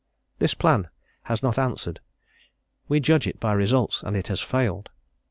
This 0.39 0.55
plan 0.55 0.89
has 1.25 1.43
not 1.43 1.59
answered: 1.59 1.99
we 2.87 2.99
judge 2.99 3.27
it 3.27 3.39
by 3.39 3.53
results, 3.53 4.01
and 4.01 4.17
it 4.17 4.29
has 4.29 4.41
failed. 4.41 4.89